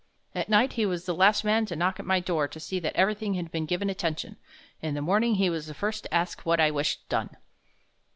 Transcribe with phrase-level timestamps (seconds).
[0.33, 2.95] At night he was the last man to knock at my door to see that
[2.95, 4.37] everything had been given attention;
[4.81, 7.37] in the morning he was the first to ask what I wished done.